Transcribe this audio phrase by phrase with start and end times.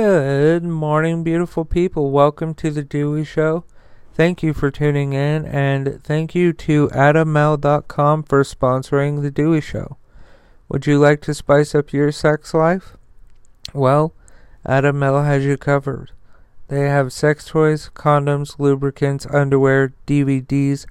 [0.00, 2.12] Good morning, beautiful people.
[2.12, 3.64] Welcome to the Dewey Show.
[4.14, 9.96] Thank you for tuning in, and thank you to AdamMale.com for sponsoring the Dewey Show.
[10.68, 12.96] Would you like to spice up your sex life?
[13.74, 14.14] Well,
[14.64, 16.12] Adam Male has you covered.
[16.68, 20.86] They have sex toys, condoms, lubricants, underwear, DVDs,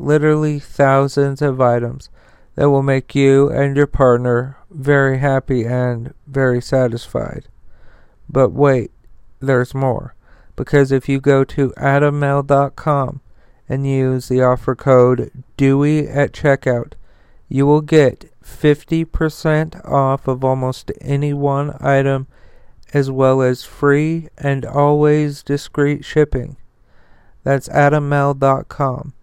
[0.00, 2.10] literally thousands of items
[2.56, 7.46] that will make you and your partner very happy and very satisfied.
[8.28, 8.90] But wait,
[9.40, 10.14] there's more.
[10.56, 13.20] Because if you go to adammale.com
[13.68, 16.94] and use the offer code DEWEY at checkout,
[17.48, 22.26] you will get 50% off of almost any one item
[22.92, 26.56] as well as free and always discreet shipping.
[27.44, 29.14] That's adammale.com.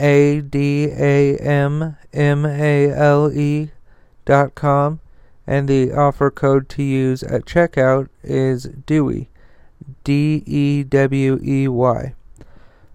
[0.00, 3.72] A D A M M A L E
[4.24, 5.00] dot com
[5.46, 9.28] and the offer code to use at checkout is DEWEY
[10.04, 12.14] D E W E Y.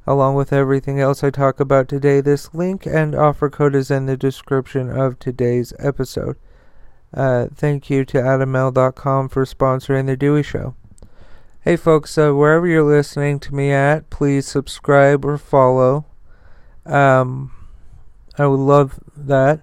[0.06, 4.06] Along with everything else I talk about today, this link and offer code is in
[4.06, 6.36] the description of today's episode.
[7.14, 10.76] Uh, thank you to AdamMale.com for sponsoring The Dewey Show.
[11.62, 16.06] Hey folks, uh, wherever you're listening to me at, please subscribe or follow.
[16.86, 17.54] Um,
[18.38, 19.62] I would love that.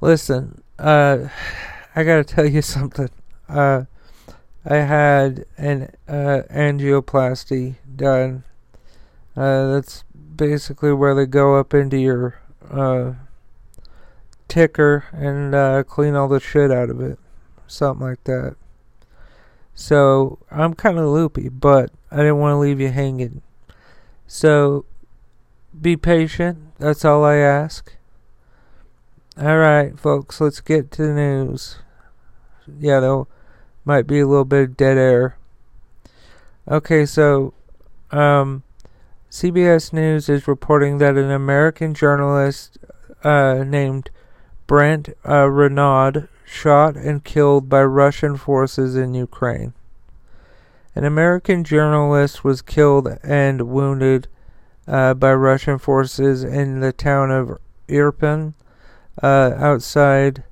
[0.00, 1.28] Listen, uh,
[1.94, 3.10] I gotta tell you something.
[3.48, 3.84] Uh,
[4.64, 8.44] I had an uh, angioplasty done.
[9.36, 10.04] Uh, that's
[10.36, 13.14] basically where they go up into your uh,
[14.48, 17.18] ticker and uh, clean all the shit out of it.
[17.66, 18.56] Something like that.
[19.74, 23.42] So I'm kind of loopy, but I didn't want to leave you hanging.
[24.26, 24.84] So
[25.80, 26.58] be patient.
[26.78, 27.96] That's all I ask.
[29.38, 31.78] Alright, folks, let's get to the news.
[32.78, 33.24] Yeah, there
[33.84, 35.36] might be a little bit of dead air.
[36.68, 37.54] Okay, so
[38.10, 38.62] um,
[39.30, 42.78] CBS News is reporting that an American journalist
[43.24, 44.10] uh, named
[44.66, 49.72] Brent uh, Renaud shot and killed by Russian forces in Ukraine.
[50.94, 54.28] An American journalist was killed and wounded
[54.86, 58.54] uh, by Russian forces in the town of Irpin,
[59.22, 60.44] uh, outside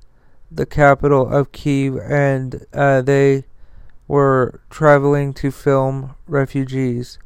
[0.51, 3.45] the capital of Kiev, and uh, they
[4.07, 7.17] were traveling to film refugees.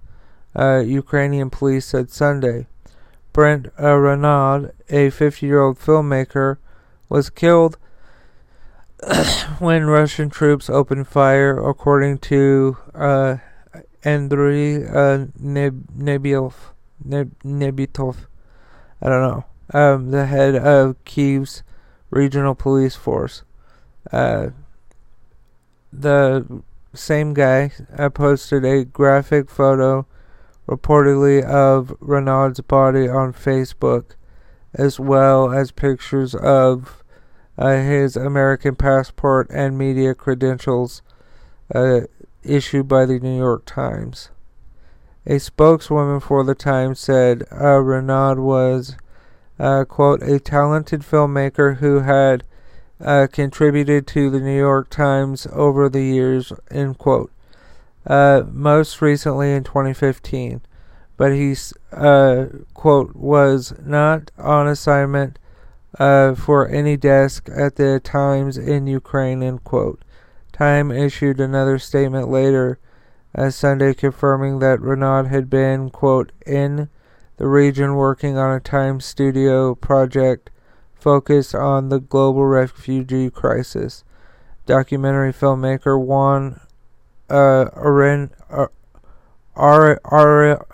[0.56, 2.68] Uh, Ukrainian police said Sunday.
[3.34, 6.58] Brent Renaud, a 50 year old filmmaker,
[7.10, 7.78] was killed
[9.60, 13.38] when Russian troops opened fire, according to uh,
[14.04, 15.90] Andriy uh, Neb-.
[17.04, 18.16] Neb- Nebitov.
[19.02, 19.46] I don't know.
[19.74, 21.64] Um, the head of Kiev's
[22.10, 23.44] regional police force.
[24.12, 24.48] Uh,
[25.92, 30.06] the same guy uh, posted a graphic photo
[30.68, 34.16] reportedly of Renaud's body on Facebook,
[34.74, 37.04] as well as pictures of
[37.58, 41.02] uh, his American passport and media credentials
[41.74, 42.02] uh,
[42.44, 44.30] issued by the New York Times.
[45.26, 48.96] A spokeswoman for the Times said uh, Renaud was,
[49.60, 52.44] uh, quote, a talented filmmaker who had
[53.00, 57.32] uh, contributed to the New York Times over the years, end quote.
[58.06, 60.62] Uh, most recently in 2015,
[61.18, 61.56] but he,
[61.92, 65.40] uh, quote, was not on assignment
[65.98, 70.04] uh, for any desk at the Times in Ukraine, end quote.
[70.52, 72.80] Time issued another statement later
[73.36, 76.90] uh, Sunday confirming that Renaud had been, quote, in
[77.38, 80.50] the region working on a Time studio project
[80.94, 84.04] focused on the global refugee crisis.
[84.66, 86.60] Documentary filmmaker Juan
[87.30, 88.68] uh, uh,
[89.56, 90.66] Ar, Ar,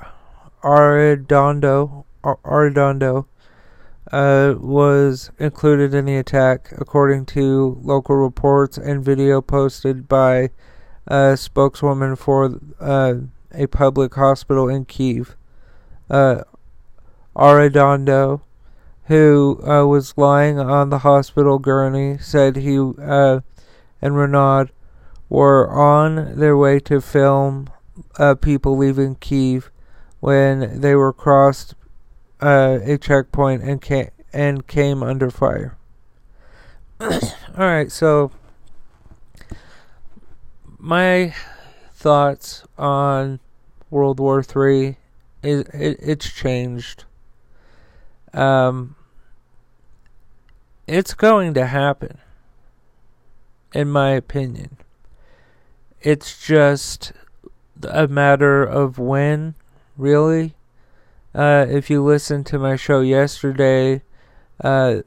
[0.63, 2.05] Arredondo,
[4.11, 10.49] uh, was included in the attack, according to local reports and video posted by
[11.07, 13.15] a spokeswoman for uh,
[13.53, 15.35] a public hospital in Kiev.
[16.09, 16.43] Uh,
[17.35, 18.41] Arredondo,
[19.05, 23.41] who uh, was lying on the hospital gurney, said he uh,
[24.01, 24.69] and Renaud
[25.29, 27.69] were on their way to film
[28.17, 29.71] uh, people leaving Kiev
[30.19, 31.75] when they were crossed
[32.41, 35.77] uh, a checkpoint and came and came under fire.
[37.01, 37.11] All
[37.57, 38.31] right, so
[40.77, 41.33] my
[41.93, 43.39] thoughts on
[43.89, 44.97] World War Three
[45.43, 47.05] is it, it's changed.
[48.33, 48.95] Um,
[50.87, 52.17] it's going to happen,
[53.73, 54.77] in my opinion.
[56.01, 57.13] it's just
[57.83, 59.55] a matter of when,
[59.97, 60.55] really.
[61.33, 64.01] Uh, if you listened to my show yesterday,
[64.63, 64.97] uh,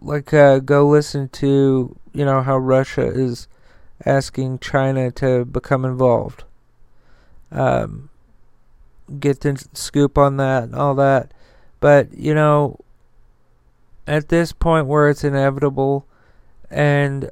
[0.00, 3.48] like uh, go listen to you know how Russia is
[4.04, 6.44] asking China to become involved.
[7.50, 8.10] Um,
[9.18, 11.32] get the scoop on that and all that,
[11.80, 12.78] but you know,
[14.06, 16.06] at this point where it's inevitable,
[16.70, 17.30] and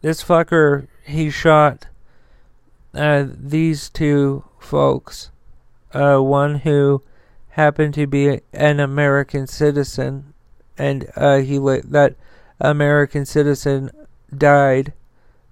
[0.00, 1.86] this fucker he shot
[2.94, 5.30] uh, these two folks,
[5.92, 7.02] uh, one who
[7.50, 10.32] happened to be an American citizen,
[10.76, 12.14] and uh, he that
[12.60, 13.90] American citizen
[14.36, 14.92] died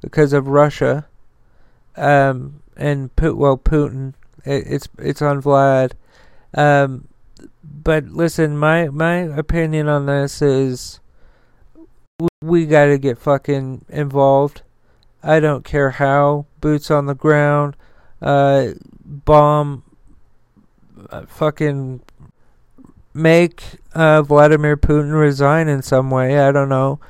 [0.01, 1.07] because of Russia,
[1.97, 4.15] um, and well Putin.
[4.45, 5.93] It, it's it's on Vlad.
[6.55, 7.09] Um,
[7.87, 11.01] but listen, my my opinion on this is
[12.43, 14.63] we, got to get fucking involved.
[15.23, 17.77] I don't care how boots on the ground,
[18.23, 18.69] uh,
[19.05, 19.83] bomb,
[21.11, 22.01] uh, fucking
[23.13, 23.63] make
[23.95, 26.39] uh, Vladimir Putin resign in some way.
[26.39, 27.01] I don't know.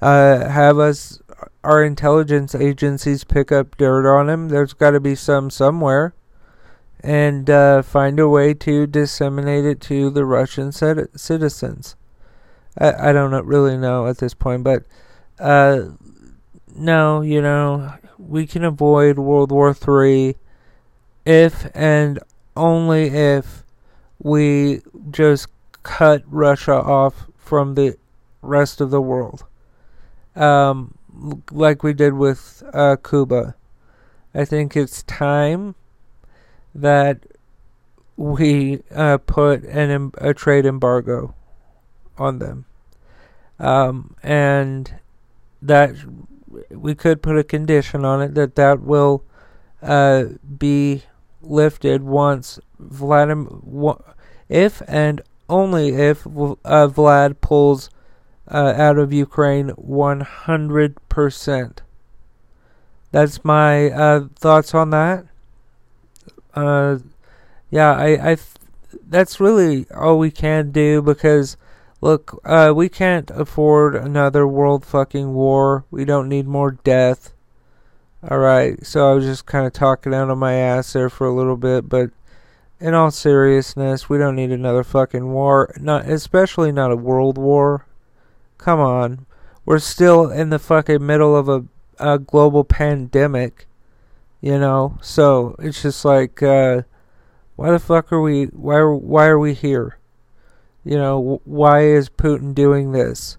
[0.00, 1.20] Uh, have us,
[1.62, 4.48] our intelligence agencies, pick up dirt on him.
[4.48, 6.14] There's got to be some somewhere.
[7.06, 11.94] And uh, find a way to disseminate it to the Russian citizens.
[12.76, 14.82] I, I don't know, really know at this point, but
[15.38, 15.82] uh,
[16.74, 20.36] no, you know, we can avoid World War III
[21.24, 22.18] if and
[22.56, 23.62] only if
[24.18, 24.80] we
[25.12, 25.46] just
[25.84, 27.96] cut Russia off from the
[28.42, 29.44] rest of the world.
[30.34, 30.98] Um,
[31.52, 33.54] like we did with uh, Cuba.
[34.34, 35.76] I think it's time
[36.76, 37.20] that
[38.16, 41.34] we uh, put an a trade embargo
[42.18, 42.66] on them,
[43.58, 44.94] um, and
[45.60, 45.94] that
[46.70, 49.24] we could put a condition on it that that will
[49.82, 50.24] uh,
[50.58, 51.02] be
[51.42, 53.48] lifted once Vladimir,
[54.48, 57.90] if and only if uh, Vlad pulls
[58.48, 61.78] uh, out of Ukraine 100%.
[63.12, 65.26] That's my uh, thoughts on that.
[66.56, 66.98] Uh,
[67.70, 68.48] yeah, I, I, th-
[69.08, 71.56] that's really all we can do because
[72.00, 75.86] Look, uh, we can't afford another world fucking war.
[75.90, 77.32] We don't need more death.
[78.22, 81.34] Alright, so I was just kind of talking out of my ass there for a
[81.34, 82.10] little bit, but
[82.80, 85.72] in all seriousness, we don't need another fucking war.
[85.80, 87.86] Not, especially not a world war.
[88.58, 89.24] Come on.
[89.64, 91.64] We're still in the fucking middle of a,
[91.98, 93.65] a global pandemic.
[94.46, 94.96] You know?
[95.02, 96.82] So, it's just like, uh,
[97.56, 99.98] why the fuck are we, why, why are we here?
[100.84, 103.36] You know, why is Putin doing this?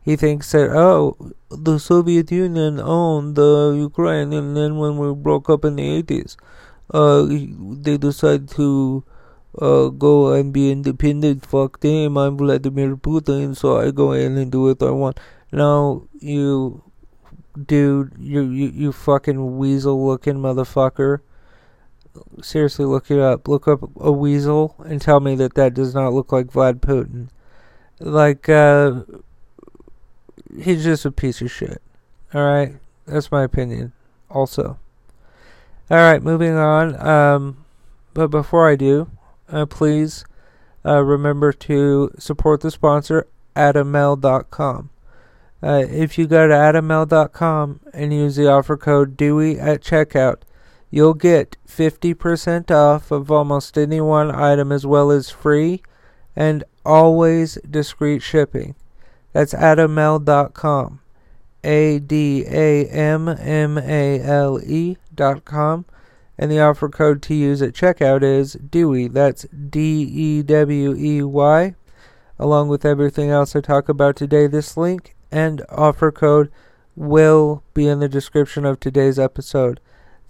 [0.00, 5.50] He thinks that, oh, the Soviet Union owned the Ukraine, and then when we broke
[5.50, 6.36] up in the 80s,
[6.88, 7.26] uh,
[7.84, 9.04] they decided to
[9.60, 11.44] uh, go and be independent.
[11.44, 15.20] Fuck them, I'm Vladimir Putin, so I go in and do what I want.
[15.52, 16.89] No, you
[17.66, 21.20] dude, you, you, you fucking weasel looking motherfucker
[22.42, 23.48] seriously look it up.
[23.48, 27.28] Look up a weasel and tell me that that does not look like Vlad Putin.
[27.98, 29.02] Like, uh,
[30.56, 31.82] he's just a piece of shit.
[32.34, 32.76] Alright?
[33.06, 33.92] That's my opinion,
[34.30, 34.78] also.
[35.90, 37.00] Alright, moving on.
[37.04, 37.64] Um,
[38.14, 39.10] but before I do,
[39.48, 40.24] uh, please
[40.84, 43.26] uh, remember to support the sponsor,
[43.56, 44.90] adammale.com.
[45.62, 50.42] Uh, if you go to adammale.com and use the offer code DEWEY at checkout,
[50.90, 55.82] You'll get 50% off of almost any one item as well as free
[56.34, 58.74] and always discreet shipping.
[59.32, 61.00] That's adammale.com.
[61.62, 65.84] A D A M M A L E dot com.
[66.38, 69.08] And the offer code to use at checkout is DEWEY.
[69.08, 71.74] That's D E W E Y.
[72.38, 76.50] Along with everything else I talk about today, this link and offer code
[76.96, 79.80] will be in the description of today's episode.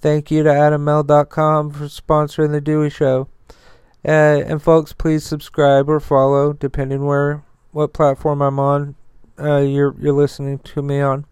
[0.01, 3.29] Thank you to AdamMale.com for sponsoring the Dewey Show.
[4.05, 8.95] Uh, and folks, please subscribe or follow, depending where what platform I'm on.
[9.39, 11.27] Uh, you're you're listening to me on.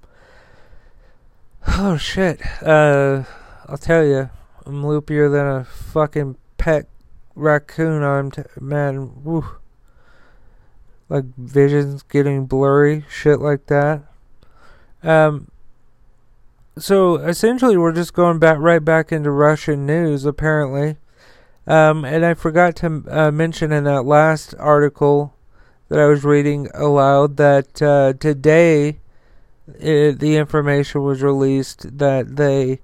[1.66, 2.40] Oh shit!
[2.62, 3.24] Uh,
[3.66, 4.30] I'll tell you,
[4.66, 6.88] I'm loopier than a fucking pet
[7.34, 8.02] raccoon.
[8.02, 9.46] I'm t- man, woo.
[11.08, 14.02] Like visions getting blurry, shit like that.
[15.02, 15.50] Um,
[16.78, 20.96] so essentially, we're just going back right back into Russian news, apparently.
[21.66, 25.34] Um, and I forgot to uh, mention in that last article
[25.88, 29.00] that I was reading aloud that uh, today
[29.78, 32.80] it, the information was released that they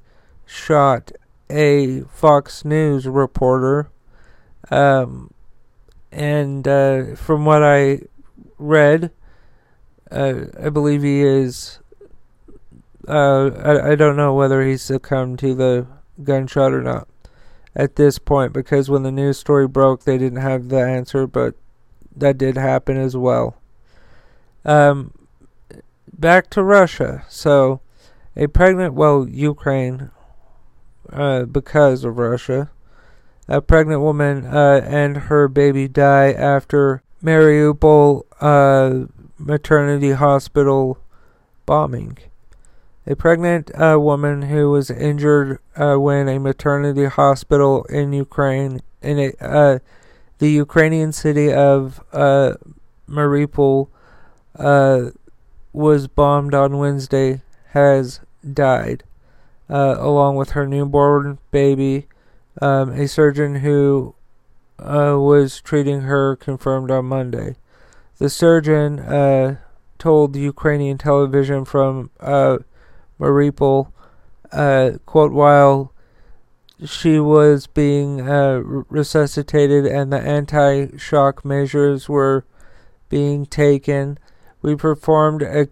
[0.47, 1.12] shot
[1.49, 3.90] a Fox News reporter.
[4.71, 5.33] Um,
[6.11, 8.00] and uh, from what I
[8.58, 9.11] read,
[10.11, 11.78] uh, I believe he is.
[13.06, 15.87] Uh, I, I don't know whether he succumbed to the
[16.23, 17.06] gunshot or not
[17.76, 21.54] at this point because when the news story broke, they didn't have the answer, but
[22.16, 23.56] that did happen as well.
[24.64, 25.12] Um,
[26.12, 27.25] back to Russia.
[27.28, 27.80] So,
[28.37, 30.11] a pregnant, well, Ukraine,
[31.12, 32.70] uh, because of Russia,
[33.49, 39.07] a pregnant woman uh, and her baby die after Mariupol uh,
[39.38, 40.99] maternity hospital
[41.64, 42.19] bombing.
[43.07, 49.19] A pregnant uh, woman who was injured uh, when a maternity hospital in Ukraine, in
[49.19, 49.78] a, uh,
[50.38, 52.54] the Ukrainian city of uh,
[53.09, 53.88] Mariupol,
[54.59, 55.11] uh,
[55.73, 57.40] was bombed on Wednesday,
[57.71, 58.21] has
[58.52, 59.02] died,
[59.69, 62.07] along with her newborn baby.
[62.62, 64.14] Um, a surgeon who
[64.78, 67.57] was treating her confirmed on Monday.
[68.19, 69.59] The surgeon
[69.99, 73.93] told Ukrainian television from Mariupol,
[74.52, 75.93] uh, quote, while
[76.85, 82.45] she was being uh, resuscitated and the anti shock measures were
[83.09, 84.19] being taken,
[84.61, 85.69] we performed a,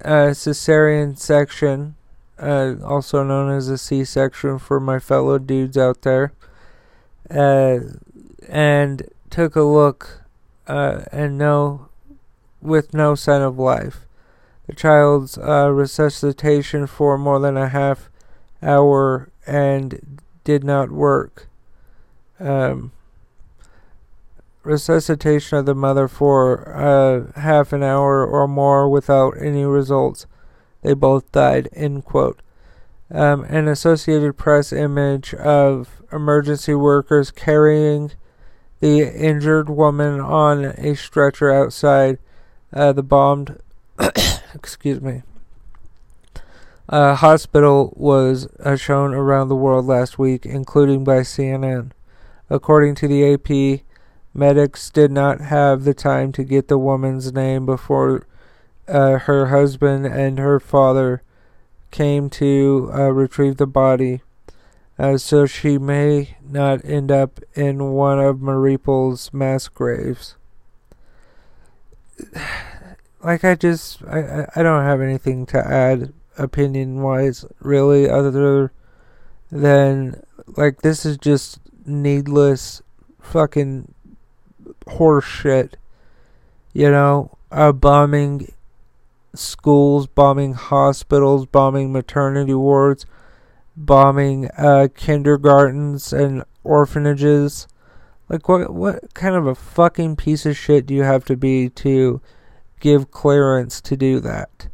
[0.00, 1.96] a cesarean section,
[2.38, 6.32] uh, also known as a C section for my fellow dudes out there,
[7.30, 7.78] uh,
[8.48, 10.22] and took a look
[10.66, 11.88] uh, and no,
[12.60, 14.04] with no sign of life
[14.66, 18.08] the child's uh, resuscitation for more than a half
[18.62, 21.48] hour and did not work.
[22.40, 22.92] Um,
[24.62, 30.26] resuscitation of the mother for uh, half an hour or more without any results.
[30.82, 31.68] They both died.
[31.74, 32.40] End quote.
[33.10, 38.12] Um, an Associated Press image of emergency workers carrying
[38.84, 42.18] the injured woman on a stretcher outside
[42.70, 43.58] uh, the bombed
[44.54, 45.22] excuse me,
[46.86, 51.92] a hospital was uh, shown around the world last week, including by CNN.
[52.50, 53.80] According to the AP,
[54.34, 58.26] medics did not have the time to get the woman's name before
[58.86, 61.22] uh, her husband and her father
[61.90, 64.20] came to uh, retrieve the body.
[64.96, 70.36] Uh, so she may not end up in one of Mariupol's mass graves
[73.22, 78.72] like I just I I don't have anything to add opinion wise really other
[79.50, 80.22] than
[80.56, 82.82] like this is just needless
[83.20, 83.92] fucking
[84.86, 85.76] horse shit.
[86.72, 88.52] You know, uh, bombing
[89.34, 93.06] schools, bombing hospitals, bombing maternity wards,
[93.76, 97.66] bombing uh, kindergartens and orphanages.
[98.28, 101.68] Like what what kind of a fucking piece of shit do you have to be
[101.70, 102.20] to
[102.80, 104.68] give clearance to do that.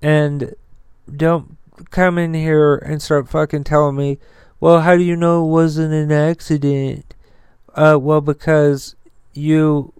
[0.00, 0.54] And
[1.14, 1.58] don't
[1.90, 4.18] come in here and start fucking telling me,
[4.60, 7.14] well, how do you know it wasn't an accident?
[7.74, 8.96] Uh, well, because
[9.34, 9.92] you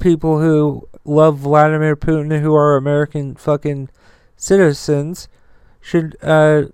[0.00, 3.88] people who love Vladimir Putin, who are American fucking
[4.36, 5.28] citizens,
[5.80, 6.64] should uh,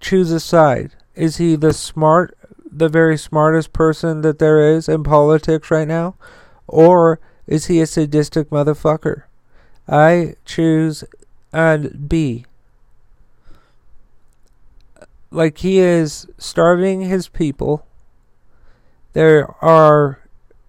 [0.00, 0.92] choose a side.
[1.14, 2.36] Is he the smart,
[2.70, 6.14] the very smartest person that there is in politics right now?
[6.66, 9.24] Or is he a sadistic motherfucker?
[9.88, 11.04] I choose
[11.52, 12.44] and B.
[15.30, 17.86] Like he is starving his people.
[19.12, 20.20] There are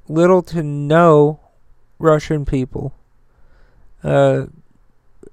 [0.08, 1.40] little to no
[2.00, 2.94] Russian people
[4.04, 4.48] uh,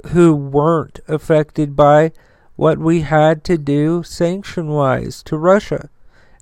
[0.09, 2.13] who weren't affected by
[2.59, 5.89] what we had to do sanction wise to Russia.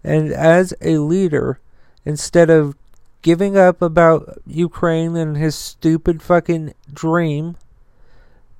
[0.03, 1.61] And as a leader,
[2.07, 2.75] instead of
[3.21, 7.59] giving up about Ukraine and his stupid fucking dream,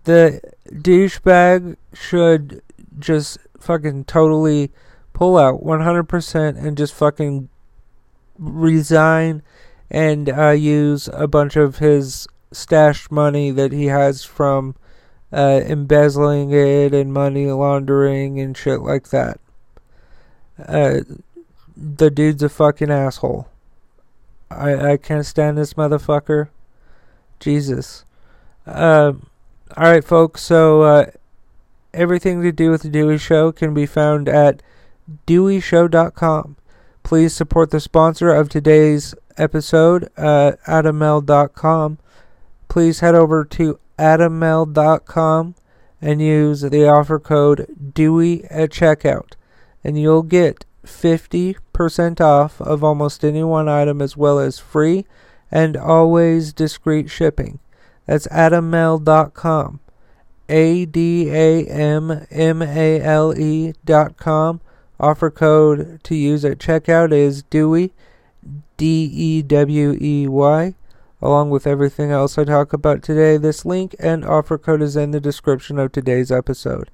[0.05, 2.61] the douchebag should
[2.99, 4.71] just fucking totally
[5.15, 7.49] pull out 100% and just fucking
[8.39, 9.43] resign
[9.91, 14.75] and uh, use a bunch of his stashed money that he has from
[15.33, 19.41] uh, embezzling it and money laundering and shit like that.
[20.59, 21.01] Uh,
[21.77, 23.49] the dude's a fucking asshole.
[24.51, 26.49] I I can't stand this motherfucker.
[27.41, 28.05] Jesus.
[28.67, 29.29] Um.
[29.77, 30.43] All right, folks.
[30.43, 31.07] So uh,
[31.93, 34.63] everything to do with the Dewey Show can be found at
[35.27, 36.57] DeweyShow.com.
[37.03, 41.99] Please support the sponsor of today's episode, uh, AdamMale.com.
[42.69, 45.55] Please head over to AdamMale.com
[46.01, 49.33] and use the offer code DEWEY at checkout,
[49.83, 55.05] and you'll get 50% off of almost any one item as well as free
[55.51, 57.59] and always discreet shipping.
[58.07, 59.81] That's adammale.com.
[60.49, 64.61] A D A M M A L E dot com.
[64.99, 67.91] Offer code to use at checkout is DEWEY,
[68.77, 70.75] D E W E Y.
[71.23, 75.13] Along with everything else I talk about today, this link and offer code is in
[75.13, 76.91] the description of today's episode.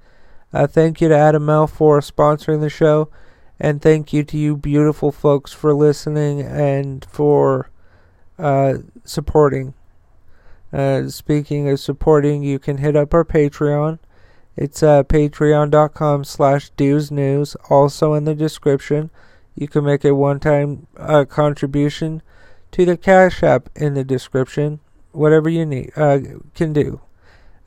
[0.53, 3.09] Uh, thank you to Adam Male for sponsoring the show,
[3.59, 7.69] and thank you to you beautiful folks for listening and for
[8.39, 9.73] uh, supporting.
[10.71, 13.99] Uh, speaking of supporting, you can hit up our Patreon.
[14.55, 17.55] It's uh, patreon.com slash news.
[17.69, 19.09] also in the description.
[19.55, 22.21] You can make a one-time uh, contribution
[22.73, 24.79] to the Cash App in the description.
[25.11, 26.19] Whatever you need uh,
[26.55, 27.01] can do.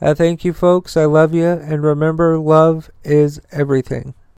[0.01, 0.97] Uh, thank you, folks.
[0.97, 4.15] I love you, and remember, love is everything.